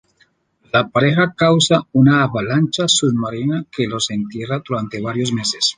La 0.75 0.87
pareja 0.89 1.27
causa 1.43 1.81
una 1.91 2.23
avalancha 2.23 2.85
submarina 2.87 3.65
que 3.71 3.85
los 3.85 4.09
entierra 4.09 4.63
durante 4.67 4.99
varios 4.99 5.31
meses. 5.31 5.69